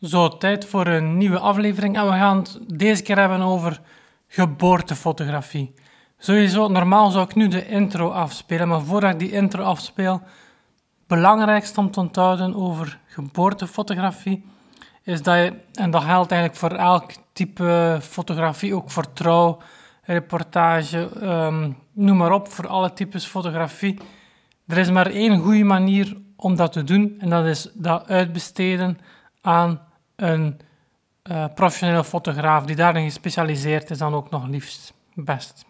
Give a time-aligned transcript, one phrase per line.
[0.00, 1.96] Zo, tijd voor een nieuwe aflevering.
[1.96, 3.80] En we gaan het deze keer hebben over
[4.28, 5.74] geboortefotografie.
[6.18, 10.22] Sowieso, normaal zou ik nu de intro afspelen, maar voordat ik die intro afspeel,
[11.06, 14.44] belangrijkste om te onthouden over geboortefotografie
[15.06, 19.58] is dat je, en dat geldt eigenlijk voor elk type fotografie, ook voor trouw,
[20.02, 23.98] reportage, ehm, noem maar op, voor alle types fotografie.
[24.66, 28.98] Er is maar één goede manier om dat te doen en dat is dat uitbesteden
[29.40, 29.85] aan
[30.16, 30.60] een
[31.30, 35.64] uh, professionele fotograaf die daarin gespecialiseerd is, dan ook nog liefst best.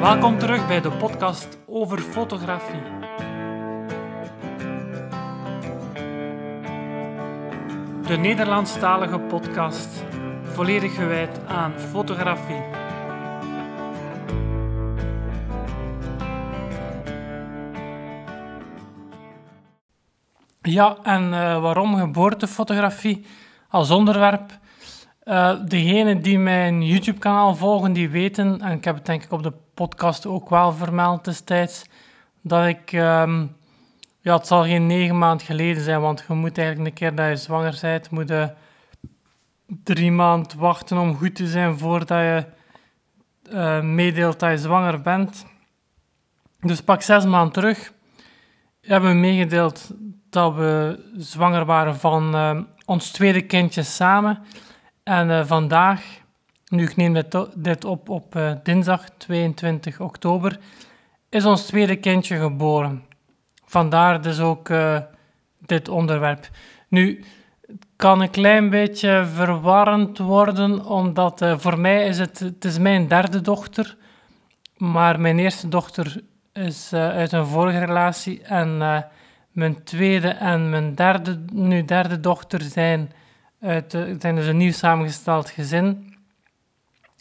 [0.00, 2.82] Welkom terug bij de podcast over fotografie.
[8.06, 10.04] De Nederlandstalige podcast,
[10.42, 12.75] volledig gewijd aan fotografie.
[20.76, 23.26] Ja, en uh, waarom geboortefotografie
[23.68, 24.58] als onderwerp?
[25.24, 29.42] Uh, degenen die mijn YouTube-kanaal volgen, die weten, en ik heb het denk ik op
[29.42, 31.84] de podcast ook wel vermeld destijds,
[32.42, 33.56] dat ik, um,
[34.20, 37.28] ja, het zal geen negen maanden geleden zijn, want je moet eigenlijk een keer dat
[37.28, 38.52] je zwanger bent, moet je
[39.66, 42.44] drie maanden wachten om goed te zijn voordat je
[43.50, 45.46] uh, meedeelt dat je zwanger bent.
[46.60, 47.92] Dus pak zes maanden terug
[48.80, 49.90] hebben we meegedeeld
[50.36, 54.38] dat we zwanger waren van uh, ons tweede kindje samen.
[55.02, 56.02] En uh, vandaag,
[56.68, 60.58] nu ik neem dit, dit op op uh, dinsdag 22 oktober,
[61.28, 63.04] is ons tweede kindje geboren.
[63.64, 64.68] Vandaar dus ook
[65.58, 66.48] dit onderwerp.
[66.88, 67.24] Nu,
[67.66, 73.08] het kan een klein beetje verwarrend worden, omdat voor mij is het, het is mijn
[73.08, 73.96] derde dochter,
[74.76, 76.22] maar mijn eerste dochter
[76.52, 78.82] is uit een vorige relatie en
[79.56, 83.12] mijn tweede en mijn derde, nu derde dochter zijn,
[83.60, 86.16] uit, zijn dus een nieuw samengesteld gezin.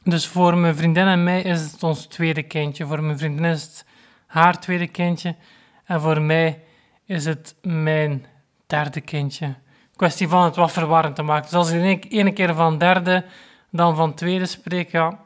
[0.03, 2.85] Dus voor mijn vriendin en mij is het ons tweede kindje.
[2.85, 3.85] Voor mijn vriendin is het
[4.27, 5.35] haar tweede kindje.
[5.85, 6.61] En voor mij
[7.05, 8.25] is het mijn
[8.67, 9.53] derde kindje.
[9.95, 11.43] Kwestie van het wat verwarrend te maken.
[11.43, 13.25] Dus als ik ene keer van derde,
[13.69, 15.19] dan van tweede spreek, ja,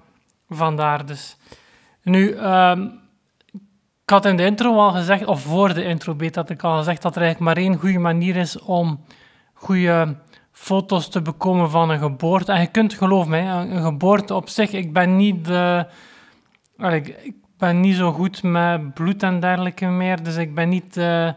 [0.50, 1.38] vandaar dus.
[2.02, 3.00] Nu, um,
[4.10, 6.78] ik had in de intro al gezegd, of voor de intro beet had ik al
[6.78, 9.04] gezegd, dat er eigenlijk maar één goede manier is om
[9.54, 10.16] goede
[10.52, 12.52] foto's te bekomen van een geboorte.
[12.52, 15.88] En je kunt, geloof mij, een geboorte op zich, ik ben niet de...
[16.78, 21.36] Ik, ben niet zo goed met bloed en dergelijke meer, dus ik ben niet de,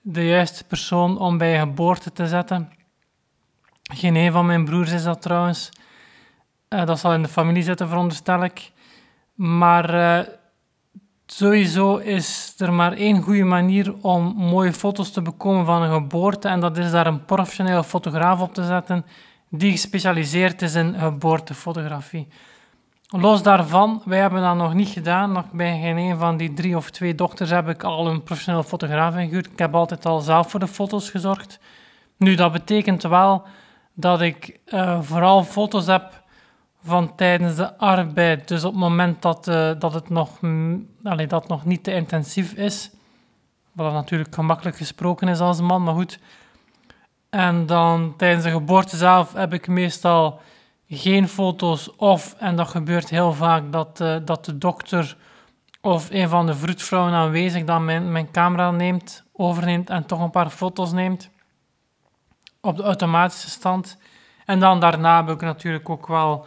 [0.00, 2.72] de juiste persoon om bij een geboorte te zetten.
[3.82, 5.70] Geen een van mijn broers is dat trouwens.
[6.68, 8.72] Uh, dat zal in de familie zitten, veronderstel ik.
[9.34, 10.28] Maar...
[11.26, 16.48] Sowieso is er maar één goede manier om mooie foto's te bekomen van een geboorte
[16.48, 19.04] en dat is daar een professionele fotograaf op te zetten
[19.48, 22.28] die gespecialiseerd is in geboortefotografie.
[23.08, 25.32] Los daarvan, wij hebben dat nog niet gedaan.
[25.32, 28.64] Nog bij geen een van die drie of twee dochters heb ik al een professionele
[28.64, 29.46] fotograaf ingehuurd.
[29.52, 31.58] Ik heb altijd al zelf voor de foto's gezorgd.
[32.16, 33.42] Nu, dat betekent wel
[33.94, 36.24] dat ik uh, vooral foto's heb
[36.86, 38.48] van tijdens de arbeid.
[38.48, 40.88] Dus op het moment dat, uh, dat het nog, mm,
[41.28, 42.90] dat nog niet te intensief is.
[43.72, 46.18] Wat natuurlijk gemakkelijk gesproken is als man, maar goed.
[47.30, 50.40] En dan tijdens de geboorte zelf heb ik meestal
[50.88, 55.16] geen foto's of, en dat gebeurt heel vaak, dat, uh, dat de dokter
[55.80, 60.30] of een van de vroedvrouwen aanwezig dan mijn, mijn camera neemt, overneemt en toch een
[60.30, 61.30] paar foto's neemt
[62.60, 63.98] op de automatische stand.
[64.44, 66.46] En dan daarna heb ik natuurlijk ook wel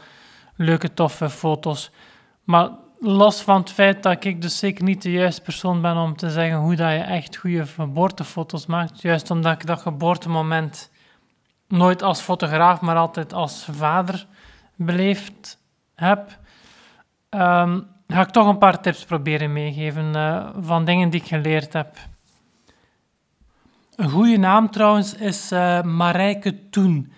[0.60, 1.92] leuke, toffe foto's.
[2.44, 6.16] Maar los van het feit dat ik dus zeker niet de juiste persoon ben om
[6.16, 10.92] te zeggen hoe dat je echt goede geboortefoto's maakt, juist omdat ik dat geboortemoment
[11.68, 14.26] nooit als fotograaf, maar altijd als vader
[14.76, 15.58] beleefd
[15.96, 16.38] heb,
[17.30, 21.74] um, ga ik toch een paar tips proberen meegeven uh, van dingen die ik geleerd
[21.74, 21.98] heb.
[23.96, 27.14] Een goede naam trouwens is uh, Marijke Toen.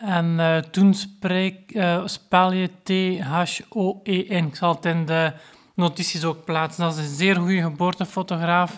[0.00, 4.46] En uh, toen spreek, uh, spel je T-H-O-E-N.
[4.46, 5.32] Ik zal het in de
[5.74, 6.84] notities ook plaatsen.
[6.84, 8.76] Dat is een zeer goede geboortefotograaf.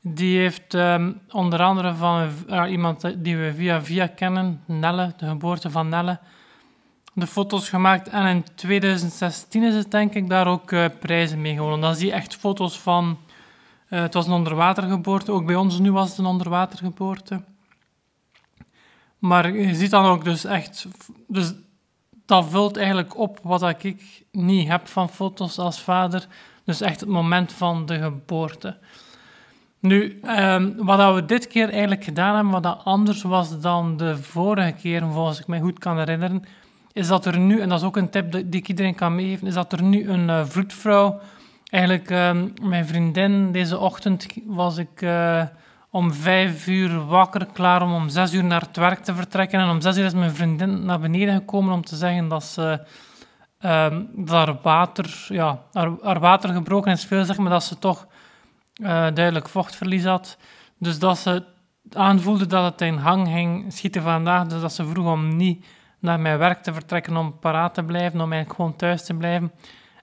[0.00, 2.28] Die heeft um, onder andere van
[2.68, 6.18] iemand die we via via kennen, Nelle, de geboorte van Nelle,
[7.12, 8.08] de foto's gemaakt.
[8.08, 11.80] En in 2016 is het denk ik daar ook prijzen mee gewonnen.
[11.80, 13.18] Dan zie je echt foto's van...
[13.86, 15.32] het was een onderwatergeboorte.
[15.32, 17.40] Ook bij ons nu was het een onderwatergeboorte.
[19.20, 20.86] Maar je ziet dan ook dus echt...
[21.26, 21.54] Dus
[22.26, 26.26] dat vult eigenlijk op wat ik niet heb van foto's als vader.
[26.64, 28.76] Dus echt het moment van de geboorte.
[29.80, 34.72] Nu, um, wat we dit keer eigenlijk gedaan hebben, wat anders was dan de vorige
[34.72, 36.44] keer, volgens ik mij goed kan herinneren,
[36.92, 39.46] is dat er nu, en dat is ook een tip die ik iedereen kan meegeven,
[39.46, 41.20] is dat er nu een uh, vroedvrouw,
[41.70, 45.42] eigenlijk um, mijn vriendin, deze ochtend was ik uh,
[45.90, 49.60] om vijf uur wakker, klaar om om zes uur naar het werk te vertrekken.
[49.60, 52.80] En om zes uur is mijn vriendin naar beneden gekomen om te zeggen dat ze
[53.60, 57.78] um, dat haar water, ja, haar, haar, water gebroken is veel, zeg maar, dat ze
[57.78, 58.06] toch
[58.82, 60.36] uh, duidelijk vochtverlies had.
[60.78, 61.44] Dus dat ze
[61.92, 64.46] aanvoelde dat het in hang ging schieten vandaag.
[64.46, 65.66] Dus dat ze vroeg om niet
[65.98, 69.52] naar mijn werk te vertrekken om paraat te blijven, om eigenlijk gewoon thuis te blijven.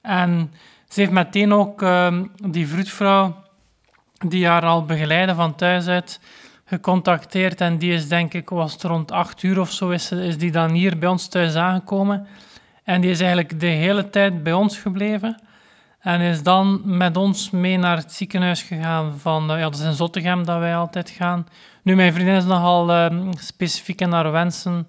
[0.01, 0.51] En
[0.88, 3.36] ze heeft meteen ook uh, die vroedvrouw,
[4.25, 6.19] die haar al begeleidde van thuis uit,
[6.66, 7.62] gecontacteerd.
[7.62, 10.52] En die is denk ik, was het rond acht uur of zo, is, is die
[10.52, 12.28] dan hier bij ons thuis aangekomen.
[12.84, 15.42] En die is eigenlijk de hele tijd bij ons gebleven.
[16.00, 19.86] En is dan met ons mee naar het ziekenhuis gegaan van, uh, ja, dat is
[19.86, 21.48] in Zottegem dat wij altijd gaan.
[21.81, 24.88] Nu, mijn vriendin is nogal uh, specifiek in haar wensen.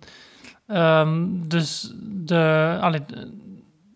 [0.67, 3.01] Um, dus de, allee,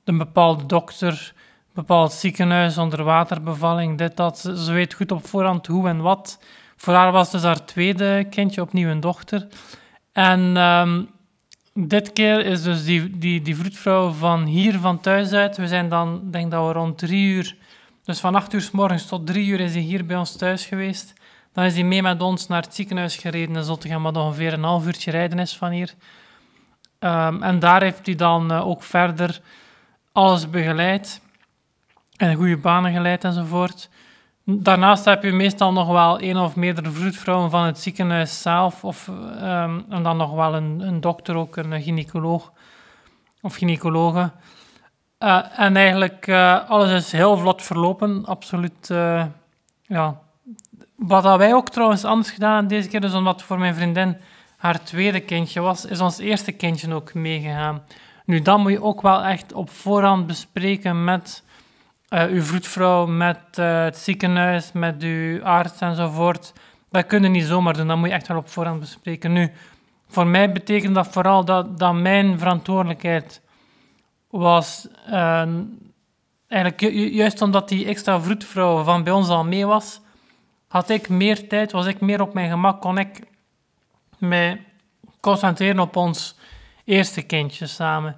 [0.05, 1.35] een bepaalde dokter,
[1.75, 4.39] bepaald ziekenhuis, onderwaterbevalling, dit, dat.
[4.39, 6.39] Ze weet goed op voorhand hoe en wat.
[6.77, 9.47] Voor haar was dus haar tweede kindje, opnieuw een dochter.
[10.13, 11.11] En um,
[11.75, 15.57] dit keer is dus die, die, die vroedvrouw van hier, van thuis uit.
[15.57, 17.57] We zijn dan, denk dat we rond drie uur,
[18.05, 20.65] dus van acht uur s morgens tot drie uur is hij hier bij ons thuis
[20.65, 21.13] geweest.
[21.53, 24.63] Dan is hij mee met ons naar het ziekenhuis gereden in Zottegem, wat ongeveer een
[24.63, 25.95] half uurtje rijden is van hier.
[26.99, 29.41] Um, en daar heeft hij dan uh, ook verder
[30.13, 31.21] alles begeleid
[32.23, 33.89] en goede banen geleid enzovoort.
[34.45, 39.09] Daarnaast heb je meestal nog wel één of meerdere vroedvrouwen van het ziekenhuis zelf, of,
[39.09, 42.53] um, en dan nog wel een, een, dokter, ook een gynaecoloog
[43.41, 44.31] of gynaecologe.
[45.19, 48.89] Uh, en eigenlijk, uh, alles is heel vlot verlopen, absoluut.
[48.91, 49.25] Uh,
[49.83, 50.21] ja.
[50.97, 54.17] Wat wij ook trouwens anders gedaan deze keer, dus omdat voor mijn vriendin
[54.57, 57.83] haar tweede kindje was, is ons eerste kindje ook meegegaan.
[58.25, 61.43] Nu, dan moet je ook wel echt op voorhand bespreken met
[62.13, 66.53] uh, uw vroedvrouw, met uh, het ziekenhuis, met uw arts enzovoort.
[66.91, 69.33] Dat kun je niet zomaar doen, dat moet je echt wel op voorhand bespreken.
[69.33, 69.53] Nu,
[70.09, 73.43] voor mij betekent dat vooral dat, dat mijn verantwoordelijkheid
[74.31, 75.49] was, uh,
[76.49, 80.01] eigenlijk ju juist omdat die extra vroedvrouw van bij ons al mee was,
[80.69, 83.21] had ik meer tijd, was ik meer op mijn gemak, kon ik
[84.19, 84.65] mij
[85.21, 86.37] concentreren op ons
[86.85, 88.17] eerste kindje samen.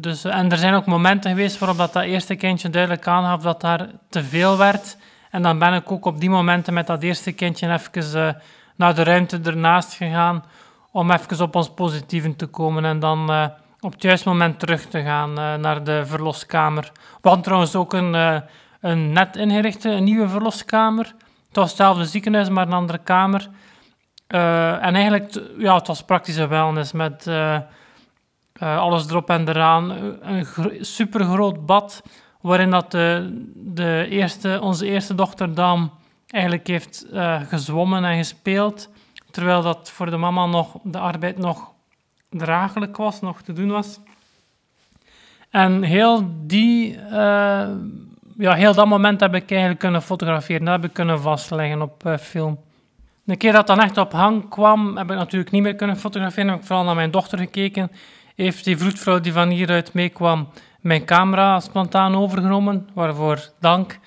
[0.00, 3.42] Dus, eh, en er zijn ook momenten geweest waarop dat, dat eerste kindje duidelijk aangaf
[3.42, 4.96] dat daar te veel werd.
[5.30, 8.32] En dan ben ik ook op die momenten met dat eerste kindje even uh,
[8.76, 10.44] naar de ruimte ernaast gegaan
[10.92, 13.46] om even op ons positieven te komen en dan uh,
[13.80, 16.90] op het juiste moment terug te gaan uh, naar de verloskamer.
[16.92, 18.42] We hadden trouwens ook een,
[18.80, 21.04] een net ingerichte, een nieuwe verloskamer.
[21.46, 23.48] Het was hetzelfde ziekenhuis, maar een andere kamer.
[24.26, 27.26] en eigenlijk, ja, het was praktische wellness met
[28.62, 29.90] uh, alles erop en eraan.
[30.20, 30.46] Een
[30.80, 32.02] super groot bad
[32.40, 35.90] waarin dat de, de eerste, onze eerste dochter Dam
[36.26, 38.90] eigenlijk heeft uh, gezwommen en gespeeld.
[39.30, 41.72] Terwijl dat voor de mama nog, de arbeid nog
[42.30, 44.00] draaglijk was, nog te doen was.
[45.50, 47.68] En heel, die, uh,
[48.38, 50.64] ja, heel dat moment heb ik eigenlijk kunnen fotograferen.
[50.64, 52.58] Dat heb ik kunnen vastleggen op film.
[53.24, 56.50] De keer dat dan echt op hang kwam, heb ik natuurlijk niet meer kunnen fotograferen.
[56.50, 57.90] Heb ik vooral naar mijn dochter gekeken
[58.44, 60.48] heeft die vroedvrouw die van hieruit meekwam
[60.80, 63.98] mijn camera spontaan overgenomen, waarvoor dank.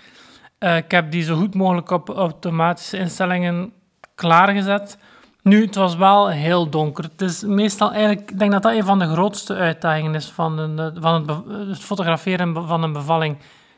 [0.59, 3.73] Uh, ik heb die zo goed mogelijk op automatische instellingen
[4.15, 4.97] klaargezet.
[5.43, 7.03] Nu, het was wel heel donker.
[7.03, 10.57] Het is meestal eigenlijk, ik denk dat dat een van de grootste uitdagingen is van,
[10.57, 13.37] een, van het, het, fotograferen van een bevalling.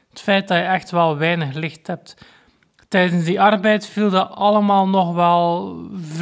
[0.09, 2.25] Het feit dat je echt wel weinig licht hebt.
[2.87, 5.75] Tijdens die arbeid viel dat allemaal nog wel...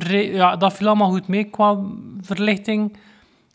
[0.09, 1.77] ja, dat viel allemaal goed mee qua
[2.21, 2.97] verlichting.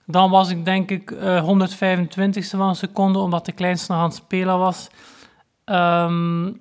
[0.06, 4.06] Dan was ik denk ik uh, 125ste van een seconde, omdat de kleinste nog aan
[4.06, 4.90] het spelen was.
[5.64, 6.60] Um,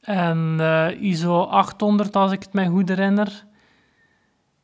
[0.00, 3.44] en uh, ISO 800, als ik het mij goed herinner.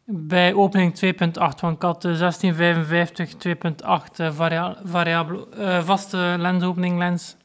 [0.05, 3.35] Bij opening 2.8, want ik had de 1655
[4.29, 5.47] 2.8 varia variabele,
[5.85, 7.37] vaste lensopening lens.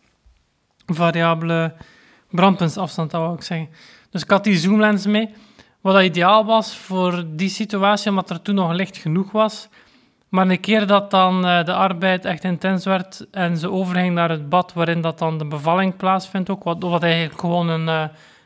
[0.85, 1.73] Variabele
[2.29, 3.69] brandpuntsafstand, dat ik zeggen.
[4.09, 5.29] Dus ik had die zoomlens mee.
[5.81, 9.69] Wat ideaal was voor die situatie, omdat er toen nog licht genoeg was
[10.29, 14.29] maar een keer dat dan uh, de arbeid echt intens werd en ze overging naar
[14.29, 18.03] het bad waarin dat dan de bevalling plaatsvindt, ook, wat, eigenlijk gewoon een, uh,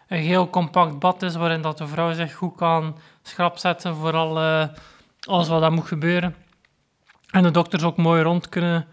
[0.07, 4.13] een heel compact bad is, waarin dat de vrouw zich goed kan schrap zetten voor
[4.13, 4.39] al,
[5.27, 6.35] alles wat dat moet gebeuren.
[7.31, 8.85] En de dokters ook mooi rond kunnen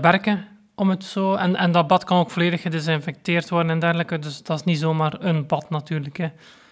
[0.00, 0.46] werken.
[0.74, 1.34] om het zo...
[1.34, 4.78] En, en dat bad kan ook volledig gedesinfecteerd worden en dergelijke, dus dat is niet
[4.78, 6.16] zomaar een bad natuurlijk.
[6.16, 6.28] Hè.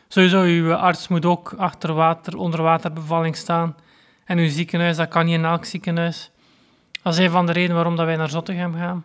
[0.09, 3.77] Sowieso, uw arts moet ook achter water, onder waterbevalling staan.
[4.27, 6.31] En uw ziekenhuis, dat kan niet in elk ziekenhuis.
[7.03, 9.05] Dat is een van de redenen waarom dat wij naar Zottegem gaan.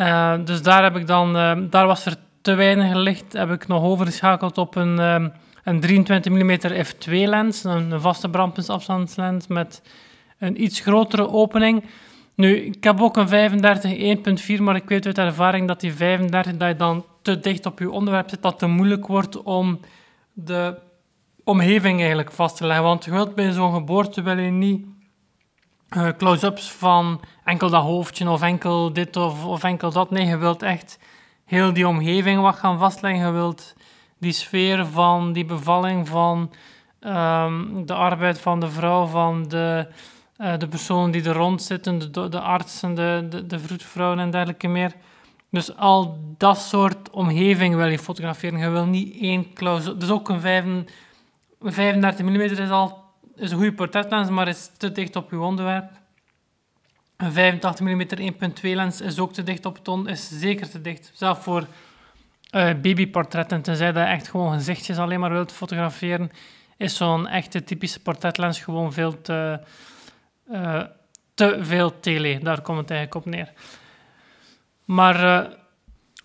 [0.00, 3.32] Uh, dus daar, heb ik dan, uh, daar was er te weinig licht.
[3.32, 5.26] Heb ik nog overgeschakeld op een, uh,
[5.64, 9.82] een 23 mm f2-lens, een, een vaste brandpuntsafstandslens met
[10.38, 11.84] een iets grotere opening.
[12.34, 16.56] Nu, ik heb ook een 35 1.4, maar ik weet uit ervaring dat die 35,
[16.56, 19.80] dat je dan te dicht op je onderwerp zit, dat te moeilijk wordt om
[20.32, 20.74] de
[21.44, 22.84] omgeving eigenlijk vast te leggen.
[22.84, 24.86] Want je wilt bij zo'n geboorte wil je niet
[25.96, 30.10] uh, close-ups van enkel dat hoofdje of enkel dit of, of enkel dat.
[30.10, 30.98] Nee, je wilt echt
[31.44, 33.26] heel die omgeving wat gaan vastleggen.
[33.26, 33.74] Je wilt
[34.18, 36.52] die sfeer van die bevalling, van
[37.00, 39.86] um, de arbeid van de vrouw, van de,
[40.38, 44.68] uh, de personen die er rond zitten, de, de artsen, de, de, vroedvrouwen en dergelijke
[44.68, 44.92] meer.
[45.50, 48.58] Dus al dat soort omgeving wil je fotograferen.
[48.58, 50.40] Je wil niet één close Dus ook een
[51.60, 53.08] 35 mm is al
[53.40, 55.90] is een goede portretlens, maar is te dicht op je onderwerp.
[57.16, 61.10] Een 85 mm 1.2 lens is ook te dicht op ton, is zeker te dicht.
[61.14, 66.30] Zelfs voor uh, babyportretten, tenzij je echt gewoon gezichtjes alleen maar wilt fotograferen,
[66.76, 69.60] is zo'n echte typische portretlens gewoon veel te,
[70.50, 70.82] uh,
[71.34, 72.38] te veel tele.
[72.38, 73.52] Daar komt het eigenlijk op neer.
[74.84, 75.52] Maar uh,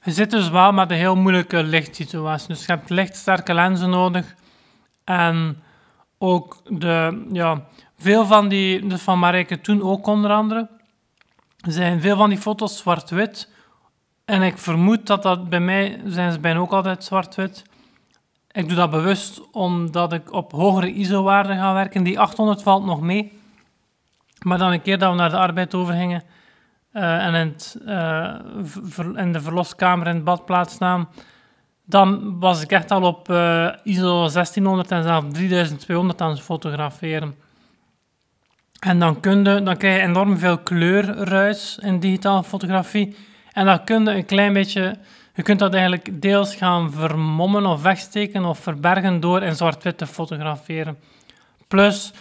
[0.04, 2.48] je zit dus wel met een heel moeilijke lichtsituatie.
[2.48, 4.36] Dus je hebt lichtsterke lenzen nodig.
[5.06, 5.64] En
[6.18, 7.62] ook de, ja,
[7.98, 10.70] veel van die, dus van Marijke toen ook onder andere,
[11.58, 13.54] zijn veel van die foto's zwart-wit.
[14.26, 17.64] En ik vermoed dat dat bij mij, zijn ze bijna ook altijd zwart-wit.
[18.52, 22.04] Ik doe dat bewust omdat ik op hogere ISO-waarden ga werken.
[22.04, 23.40] Die 800 valt nog mee.
[24.42, 26.24] Maar dan een keer dat we naar de arbeid overgingen
[26.94, 28.36] uh, en in, uh,
[29.16, 31.08] in de verloskamer in het badplaats namen,
[31.86, 37.36] dan was ik echt al op uh, ISO 1600 en zelfs 3200 aan het fotograferen.
[38.80, 43.16] En dan, kun je, dan krijg je enorm veel kleurruis in digitale fotografie.
[43.52, 44.98] En dan kun je een klein beetje...
[45.34, 50.08] Je kunt dat eigenlijk deels gaan vermommen of wegsteken of verbergen door in zwart-wit te
[50.08, 50.98] fotograferen.
[51.68, 52.14] Plus,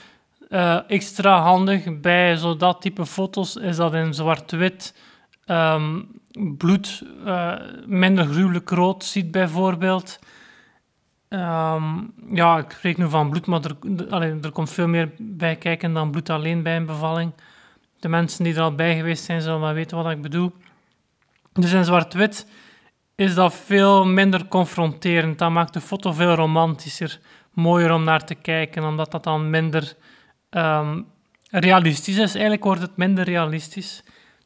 [0.49, 4.95] uh, extra handig bij zo dat type foto's is dat in zwart-wit
[5.47, 7.55] um, bloed uh,
[7.87, 10.19] minder gruwelijk rood ziet, bijvoorbeeld.
[11.29, 13.61] Um, ja, ik spreek nu van bloed, maar
[14.11, 17.33] er, komt veel meer bij kijken dan bloed alleen bij een bevalling.
[18.01, 20.53] De mensen die er al bij geweest zijn, zullen wel weten wat ik bedoel.
[21.53, 22.47] Dus in zwart-wit
[23.15, 25.39] is dat veel minder confronterend.
[25.39, 27.21] Dat maakt de foto veel romantischer,
[27.53, 29.95] mooier om naar te kijken, omdat dat dan minder
[30.51, 31.07] um,
[31.51, 32.33] realistisch is.
[32.33, 34.03] Eigenlijk wordt het minder realistisch.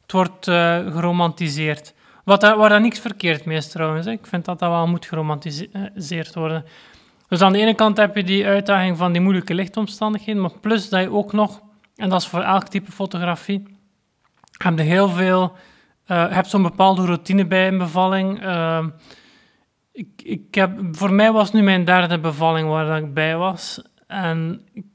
[0.09, 1.93] Het wordt uh, geromantiseerd.
[2.23, 4.05] Wat daar, waar daar niks verkeerd mee is trouwens.
[4.05, 4.11] Hè.
[4.11, 6.65] Ik vind dat dat wel moet geromantiseerd worden.
[7.27, 10.89] Dus aan de ene kant heb je die uitdaging van die moeilijke lichtomstandigheden, maar plus
[10.89, 11.61] dat je ook nog,
[11.95, 13.77] en dat is voor elk type fotografie,
[14.57, 15.55] heb je heel veel,
[16.07, 18.43] uh, heb zo'n bepaalde routine bij een bevalling.
[18.43, 18.85] Uh,
[19.91, 23.81] ik, ik heb, voor mij was nu mijn derde bevalling waar ik bij was.
[24.07, 24.85] En ik,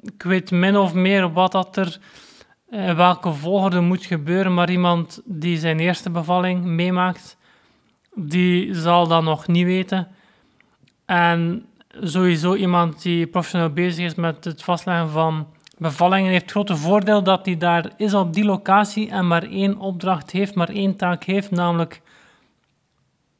[0.00, 1.98] ik weet min of meer wat dat er
[2.70, 7.36] uh, welke volgorde moet gebeuren, maar iemand die zijn eerste bevalling meemaakt,
[8.14, 10.08] die zal dat nog niet weten.
[11.04, 11.66] En
[12.00, 15.46] sowieso iemand die professioneel bezig is met het vastleggen van
[15.78, 19.78] bevallingen, heeft het grote voordeel dat hij daar is op die locatie en maar één
[19.78, 22.02] opdracht heeft, maar één taak heeft, namelijk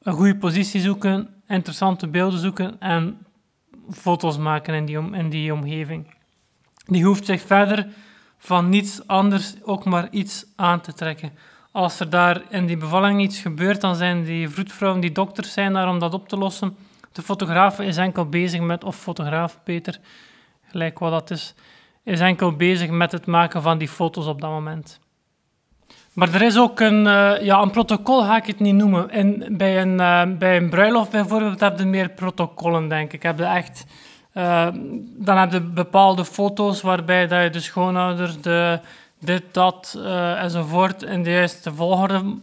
[0.02, 3.18] een goede positie zoeken, interessante beelden zoeken en
[3.90, 6.14] foto's maken in die, in die omgeving.
[6.86, 7.86] Die hoeft zich verder
[8.42, 11.32] van niets anders ook maar iets aan te trekken.
[11.72, 15.72] Als er daar in die bevalling iets gebeurt, dan zijn die vroedvrouwen, die dokters zijn
[15.72, 16.76] daar om dat op te lossen.
[17.12, 19.98] De fotograaf is enkel bezig met, of fotograaf Peter,
[20.66, 21.54] gelijk wat dat is,
[22.04, 25.00] is enkel bezig met het maken van die foto's op dat moment.
[26.12, 29.10] Maar er is ook een, uh, ja, een protocol, ga ik het niet noemen.
[29.10, 33.22] En bij, een, uh, bij een bruiloft bijvoorbeeld heb je meer protocollen, denk ik.
[33.22, 33.84] Heb je echt
[34.34, 34.68] uh,
[35.02, 38.80] dan heb je bepaalde foto's waarbij dat je de schoonouder, de,
[39.18, 42.36] dit, dat uh, enzovoort in de juiste volgorde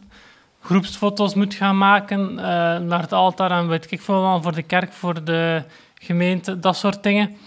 [0.61, 2.37] groepsfoto's moet gaan maken uh,
[2.77, 5.63] naar het altaar en weet ik veel wel, voor de kerk, voor de
[5.95, 7.37] gemeente, dat soort dingen.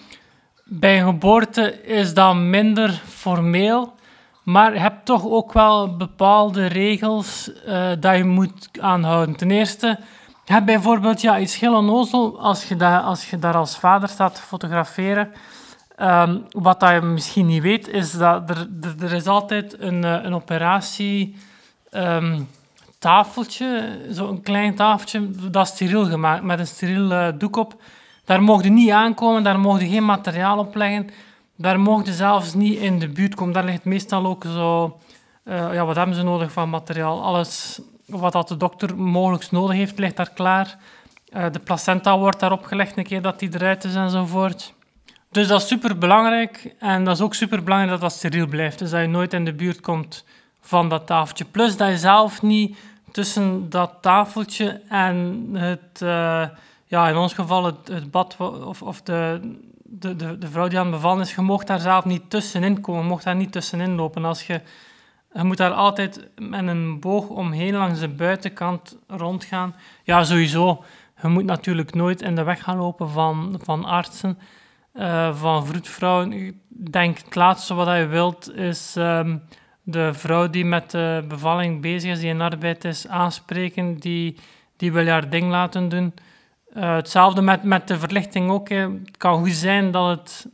[0.65, 3.95] Bij een geboorte is dat minder formeel,
[4.43, 7.51] maar je hebt toch ook wel bepaalde regels
[8.01, 9.37] dat je moet aanhouden.
[9.37, 9.99] Ten eerste
[10.51, 14.35] hebt bijvoorbeeld ja, iets heel onnozel als je, dat, als je daar als vader staat
[14.35, 15.33] te fotograferen.
[15.99, 18.69] Um, wat dat je misschien niet weet, is dat er,
[19.01, 21.37] er, is altijd een, eh, een operatie
[21.91, 22.41] ehm,
[22.99, 27.83] tafeltje, zo'n klein tafeltje, dat is steriel gemaakt, met een steriel uh, doek op.
[28.25, 31.11] Daar mocht je niet aankomen, daar mocht je geen materiaal op leggen.
[31.57, 33.55] Daar mocht je zelfs niet in de buurt komen.
[33.55, 34.99] Daar ligt meestal ook zo...
[35.45, 37.23] Uh, ja, wat hebben ze nodig van materiaal?
[37.23, 37.81] Alles
[38.11, 40.79] wat dat de dokter mogelijk nodig heeft, ligt daar klaar.
[41.33, 44.75] Uh, de placenta wordt daarop gelegd een keer dat die eruit is enzovoort.
[45.31, 46.75] Dus dat is super belangrijk.
[46.79, 48.79] En dat is ook super belangrijk dat dat steriel blijft.
[48.79, 50.25] Dus dat je nooit in de buurt komt
[50.61, 51.45] van dat tafeltje.
[51.45, 52.79] Plus dat je zelf niet
[53.13, 56.47] tussen dat tafeltje en het, uh,
[56.85, 59.41] ja, in ons geval het, het bad of, of de,
[59.85, 62.81] de, de, de, vrouw die aan het bevallen is, je mocht daar zelf niet tussenin
[62.81, 64.25] komen, je mocht daar niet tussenin lopen.
[64.25, 64.61] Als je,
[65.33, 69.75] je moet daar altijd met een boog omheen langs de buitenkant rondgaan.
[70.03, 70.85] Ja, sowieso.
[71.23, 74.39] Je moet natuurlijk nooit in de weg gaan lopen van, van artsen,
[74.95, 76.33] uh, van vroedvrouwen.
[76.33, 79.43] Ik denk het laatste wat je wilt is um,
[79.83, 84.37] de vrouw die met de bevalling bezig is, die in arbeid is, aanspreken, die,
[84.77, 86.15] die wil haar ding laten doen.
[86.77, 88.69] Uh, hetzelfde met, met de verlichting ook.
[88.69, 90.47] Het kan goed zijn dat het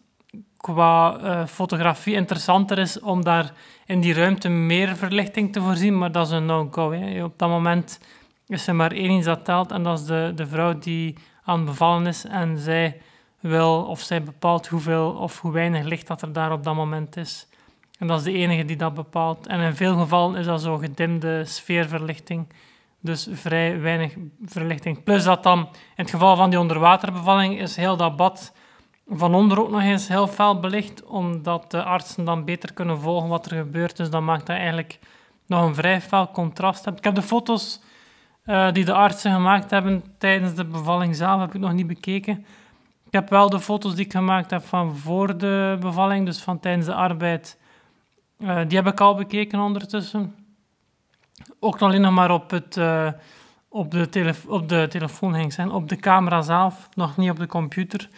[0.66, 3.52] qua uh, fotografie interessanter is om daar
[3.86, 6.92] in die ruimte meer verlichting te voorzien, maar dat is een no-go.
[7.22, 8.00] Op dat moment
[8.46, 11.64] is er maar één iets dat telt en dat is de, de vrouw die aan
[11.64, 13.00] bevallen is en zij
[13.40, 17.16] wil of zij bepaalt hoeveel of hoe weinig licht dat er daar op dat moment
[17.16, 17.46] is.
[17.98, 19.46] En dat is de enige die dat bepaalt.
[19.46, 22.46] En in veel gevallen is dat zo gedimde sfeerverlichting.
[23.00, 25.04] Dus vrij weinig verlichting.
[25.04, 28.52] Plus dat dan, in het geval van die onderwaterbevalling, is heel dat bad
[29.08, 33.28] van onder ook nog eens heel fel belicht, omdat de artsen dan beter kunnen volgen
[33.28, 33.96] wat er gebeurt.
[33.96, 34.98] Dus dat maakt dat eigenlijk
[35.46, 36.86] nog een vrij fel contrast.
[36.86, 37.80] Ik heb de foto's
[38.44, 42.46] uh, die de artsen gemaakt hebben tijdens de bevalling zelf, heb ik nog niet bekeken.
[43.04, 46.60] Ik heb wel de foto's die ik gemaakt heb van voor de bevalling, dus van
[46.60, 47.58] tijdens de arbeid
[48.38, 50.34] uh, die heb ik al bekeken ondertussen.
[51.60, 53.08] Ook alleen nog maar op, het, uh,
[53.68, 57.46] op, de op de telefoon ging zijn, op de camera zelf, nog niet op de
[57.46, 58.08] computer.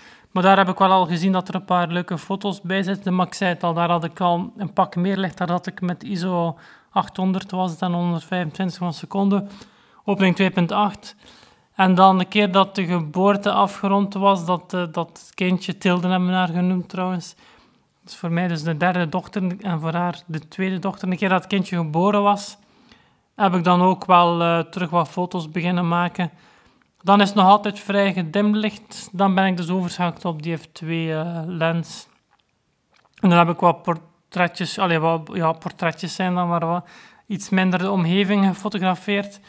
[0.43, 3.15] Daar heb ik wel al gezien dat er een paar leuke foto's bij zitten.
[3.15, 5.39] Maar ik zei het al, daar had ik al een pak meer licht.
[5.39, 6.59] Daar had ik met ISO
[6.91, 9.47] 800, was dan 125 van seconde,
[10.05, 11.15] opening 2.8.
[11.75, 16.29] En dan de keer dat de geboorte afgerond was, dat, uh, dat kindje Tilden hebben
[16.29, 17.35] we haar genoemd trouwens,
[18.07, 21.09] is voor mij dus de derde dochter en voor haar de tweede dochter.
[21.09, 22.57] Een keer dat het kindje geboren was,
[23.35, 26.31] heb ik dan ook wel uh, terug wat foto's beginnen maken.
[27.03, 29.09] Dan is het nog altijd vrij gedimd licht.
[29.13, 32.07] Dan ben ik dus overschakeld op die F2-lens.
[32.09, 32.15] Uh,
[33.21, 36.89] en dan heb ik wat portretjes, allee, wat, ja, portretjes zijn dan, maar wat
[37.27, 39.41] iets minder de omgeving gefotografeerd.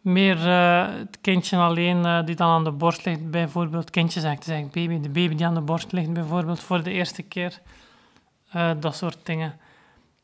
[0.00, 3.90] Meer uh, het kindje alleen uh, die dan aan de borst ligt, bijvoorbeeld.
[3.90, 7.58] Kindje zeg baby, de baby die aan de borst ligt, bijvoorbeeld, voor de eerste keer.
[8.80, 9.60] Dat soort dingen.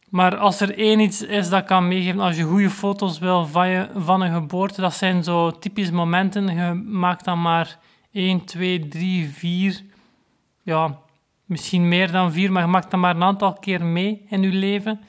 [0.09, 3.69] Maar als er één iets is dat kan meegeven, als je goede foto's wil van,
[3.69, 6.57] je, van een geboorte, dat zijn zo typische momenten.
[6.57, 7.79] Je maakt dan maar
[8.13, 9.83] 1, 2, 3, 4,
[10.63, 10.99] ja,
[11.45, 14.49] misschien meer dan 4, maar je maakt dan maar een aantal keer mee in je
[14.49, 15.01] leven.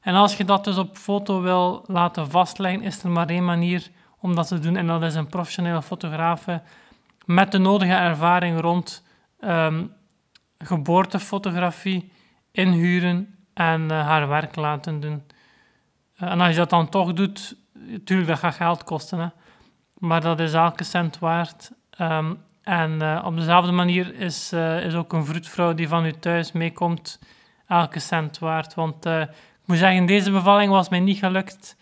[0.00, 3.90] En als je dat dus op foto wil laten vastleggen, is er maar één manier
[4.18, 4.76] om dat te doen.
[4.76, 6.44] En dat is een professionele fotograaf
[7.24, 9.04] met de nodige ervaring rond
[9.40, 9.92] um,
[10.58, 12.12] geboortefotografie
[12.52, 15.22] inhuren en uh, haar werk laten doen.
[16.22, 19.28] Uh, en als je dat dan toch doet, natuurlijk, dat gaat geld kosten, hè.
[19.98, 21.70] maar dat is elke cent waard.
[22.00, 26.52] Um, en uh, op dezelfde manier is, is ook een vroedvrouw die van u thuis
[26.52, 27.18] meekomt
[27.66, 28.74] elke cent waard.
[28.74, 29.28] Want ik
[29.64, 31.76] moet zeggen, deze bevalling was mij niet gelukt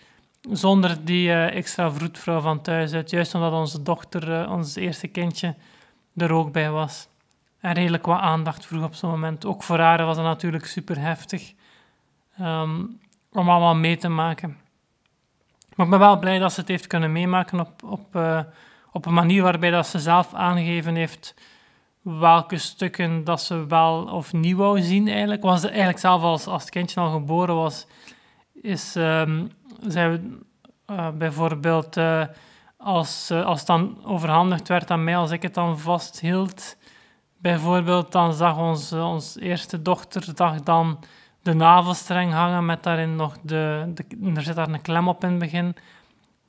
[0.50, 3.10] zonder die extra vroedvrouw van thuis uit.
[3.10, 5.54] Juist omdat onze dochter, ons eerste kindje,
[6.16, 7.08] er ook bij was
[7.60, 9.46] en redelijk wat aandacht vroeg op zo'n moment.
[9.46, 11.52] Ook voor haar was het natuurlijk super heftig
[12.40, 13.00] um,
[13.32, 14.56] om allemaal mee te maken.
[15.74, 18.40] Maar ik ben wel blij dat ze het heeft kunnen meemaken op, op, uh,
[18.92, 21.34] op een manier waarbij dat ze zelf aangegeven heeft
[22.02, 25.42] welke stukken dat ze wel of niet wou zien eigenlijk.
[25.42, 27.86] Was ze eigenlijk zelf als, als het kindje al geboren was,
[28.62, 30.20] is um, zij
[30.90, 32.24] uh, bijvoorbeeld uh,
[32.76, 36.76] als, als het dan overhandigd werd aan mij, als ik het dan vasthield,
[37.40, 40.98] Bijvoorbeeld, dan zag onze, onze eerste dochter zag dan
[41.42, 43.92] de navelstreng hangen met daarin nog de,
[44.34, 45.76] Er zit daar een klem op in het begin.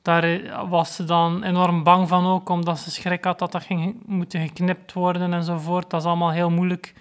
[0.02, 4.02] Daar was ze dan enorm bang van ook, omdat ze schrik had dat dat ging
[4.06, 5.90] moeten geknipt worden enzovoort.
[5.90, 6.94] Dat is allemaal heel moeilijk.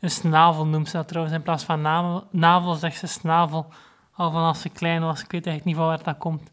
[0.00, 1.36] Een snavel noemt ze dat trouwens.
[1.36, 3.66] In plaats van navel, navel zegt ze snavel.
[4.14, 5.22] Al van als ze klein was.
[5.22, 6.50] Ik weet eigenlijk niet van waar dat komt.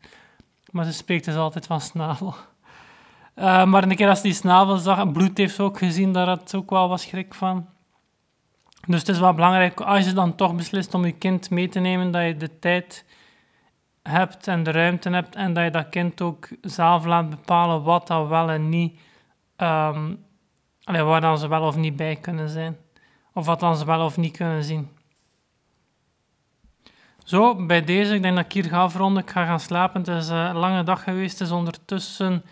[0.71, 2.35] Maar ze spreekt dus altijd van snavel.
[3.35, 6.49] Uh, maar een keer als die snavel zag, bloed heeft ze ook gezien, daar had
[6.49, 7.67] ze ook wel wat schrik van.
[8.87, 11.79] Dus het is wel belangrijk, als je dan toch beslist om je kind mee te
[11.79, 13.05] nemen, dat je de tijd
[14.01, 18.07] hebt en de ruimte hebt en dat je dat kind ook zelf laat bepalen wat
[18.07, 18.99] dat wel en niet,
[19.57, 20.25] um,
[20.85, 22.77] waar dan ze wel of niet bij kunnen zijn.
[23.33, 24.89] Of wat dan ze wel of niet kunnen zien.
[27.23, 29.23] Zo, bij deze, ik denk dat ik hier ga afronden.
[29.23, 30.01] Ik ga gaan slapen.
[30.01, 31.39] Het is een lange dag geweest.
[31.39, 32.43] Het is ondertussen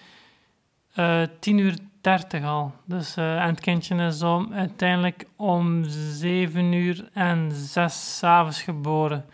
[0.96, 2.74] uh, 10 uur 30 al.
[2.86, 9.26] Dus, uh, en het kindje is om, uiteindelijk om 7 uur en 6 s'avonds geboren.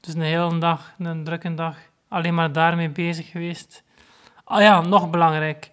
[0.00, 1.76] Dus een hele dag, een drukke dag,
[2.08, 3.84] alleen maar daarmee bezig geweest.
[4.44, 5.70] Ah ja, nog belangrijk.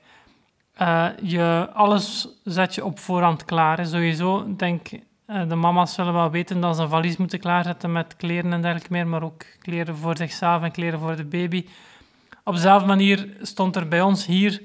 [0.81, 3.77] Uh, je, alles zet je op voorhand klaar.
[3.77, 3.85] Hè.
[3.85, 4.89] Sowieso, denk
[5.27, 8.61] uh, de mama's zullen wel weten dat ze een valies moeten klaarzetten met kleren en
[8.61, 11.65] dergelijke meer, maar ook kleren voor zichzelf en kleren voor de baby.
[12.43, 14.61] Op dezelfde manier stond er bij ons hier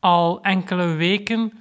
[0.00, 1.52] al enkele weken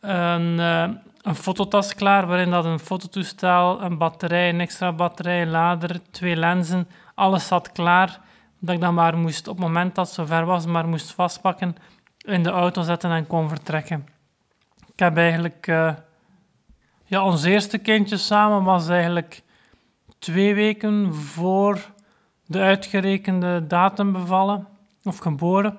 [0.00, 0.88] een, uh,
[1.22, 6.88] een fototas klaar, waarin dat een fototoestel, een batterij, een extra batterij, lader, twee lenzen,
[7.14, 8.20] alles zat klaar.
[8.58, 11.76] Dat ik dan maar moest, op het moment dat het zover was, maar moest vastpakken,
[12.18, 14.06] in de auto zetten en kon vertrekken.
[14.92, 15.66] Ik heb eigenlijk...
[15.66, 15.92] Uh,
[17.04, 19.42] ja, ons eerste kindje samen was eigenlijk
[20.18, 21.80] twee weken voor
[22.46, 24.68] de uitgerekende datum bevallen,
[25.04, 25.78] of geboren.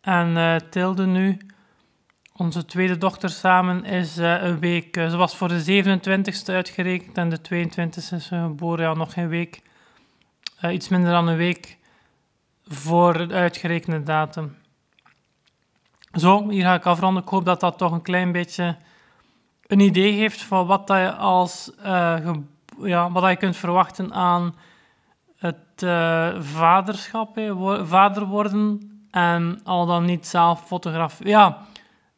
[0.00, 1.38] En uh, Tilde nu,
[2.36, 4.96] onze tweede dochter samen, is uh, een week.
[4.96, 9.12] Uh, ze was voor de 27ste uitgerekend en de 22e is ze geboren, ja, nog
[9.12, 9.62] geen week.
[10.70, 11.76] iets minder dan een week
[12.66, 14.56] voor de uitgerekende datum.
[16.12, 17.22] Zo, hier ga ik afronden.
[17.22, 18.76] Ik hoop dat dat toch een klein beetje
[19.66, 21.70] een idee geeft van wat dat je als
[22.82, 24.54] ja, wat je kunt verwachten aan
[25.36, 25.84] het
[26.38, 27.40] vaderschap,
[27.82, 31.30] vader worden en al dan niet zelf fotograferen.
[31.32, 31.58] Ja,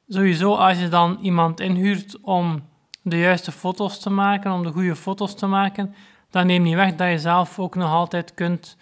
[0.09, 2.69] sowieso als je dan iemand inhuurt om
[3.03, 5.95] de juiste foto's te maken, om de goede foto's te maken,
[6.31, 8.77] dan neem niet weg dat je zelf ook nog altijd kunt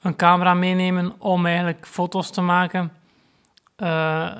[0.00, 2.92] een camera meenemen om eigenlijk foto's te maken.
[3.76, 4.30] Uh,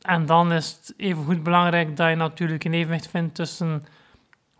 [0.00, 3.86] en dan is het even goed belangrijk dat je natuurlijk een evenwicht vindt tussen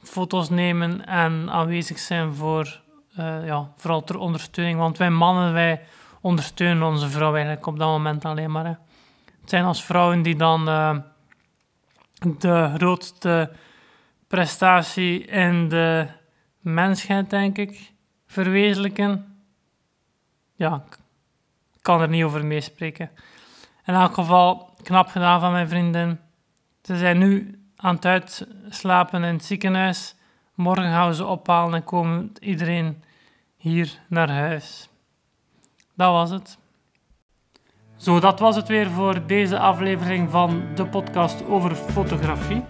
[0.03, 2.81] foto's nemen en aanwezig zijn voor
[3.19, 4.79] uh, ja, vooral ter ondersteuning.
[4.79, 5.81] Want wij mannen, wij
[6.23, 8.65] ondersteunen onze vrouw eigenlijk op dat moment alleen maar.
[9.41, 10.97] Het zijn als vrouwen die dan uh,
[12.39, 13.53] de grootste
[14.27, 16.07] prestatie in de
[16.61, 17.93] mensheid, denk ik,
[18.27, 19.37] verwezenlijken.
[20.55, 20.85] Ja,
[21.75, 23.11] ik kan er niet over meespreken.
[23.85, 26.19] In elk geval, knap gedaan van mijn vriendin.
[26.83, 30.15] Ze zijn nu aan het uitslapen in het ziekenhuis.
[30.55, 33.03] Morgen gaan we ze ophalen en komen iedereen
[33.57, 34.89] hier naar huis.
[35.95, 36.59] Dat was het.
[37.97, 42.65] Zo, dat was het weer voor deze aflevering van de podcast over fotografie.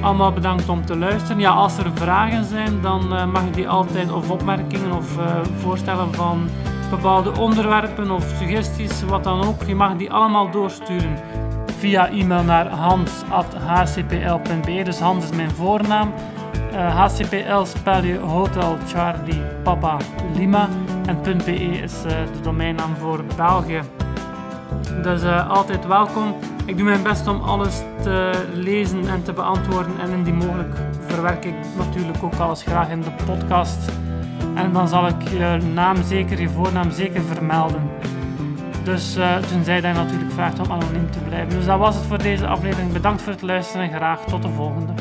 [0.00, 1.38] Allemaal bedankt om te luisteren.
[1.38, 5.40] Ja, als er vragen zijn, dan uh, mag je die altijd, of opmerkingen of uh,
[5.58, 6.48] voorstellen van
[6.90, 9.62] bepaalde onderwerpen of suggesties, wat dan ook.
[9.62, 11.18] Je mag die allemaal doorsturen
[11.78, 13.22] via e-mail naar hans.hcpl.be.
[14.84, 16.12] Dus Hans is mijn voornaam.
[16.72, 19.96] Uh, HCPL spel je Hotel Charlie Papa
[20.34, 20.68] Lima.
[21.06, 23.80] En .be is uh, de domeinnaam voor België.
[25.02, 26.34] Dus uh, altijd welkom.
[26.66, 29.92] Ik doe mijn best om alles te lezen en te beantwoorden.
[30.00, 33.90] En indien mogelijk verwerk ik natuurlijk ook alles graag in de podcast.
[34.54, 37.90] En dan zal ik je naam zeker, je voornaam zeker vermelden.
[38.84, 41.48] Dus uh, dat je natuurlijk vraagt om anoniem te blijven.
[41.48, 42.92] Dus dat was het voor deze aflevering.
[42.92, 44.92] Bedankt voor het luisteren en graag tot de volgende.